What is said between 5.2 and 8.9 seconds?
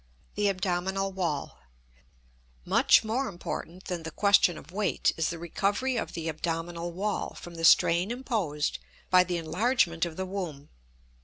the recovery of the abdominal wall from the strain imposed